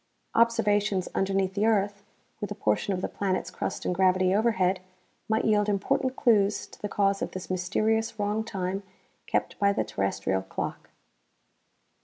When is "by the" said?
9.59-9.83